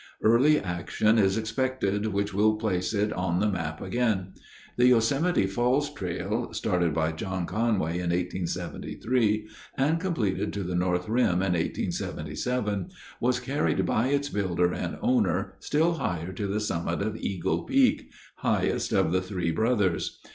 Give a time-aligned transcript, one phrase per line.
[0.23, 4.33] Early action is expected which will place it on the map again.
[4.75, 11.07] The Yosemite Falls Trail, started by John Conway in 1873 and completed to the north
[11.07, 17.03] rim in 1877, was carried by its builder and owner still higher to the summit
[17.03, 20.19] of Eagle Peak, highest of the Three Brothers.